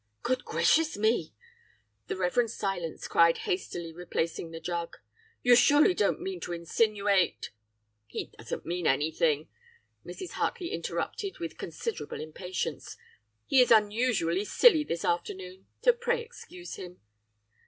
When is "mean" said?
6.19-6.39, 8.65-8.87